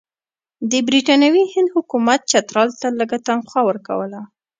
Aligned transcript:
د 0.71 0.73
برټانوي 0.87 1.43
هند 1.53 1.69
حکومت 1.75 2.19
چترال 2.31 2.69
ته 2.81 2.87
لږه 2.99 3.19
تنخوا 3.27 3.61
ورکوله. 3.65 4.19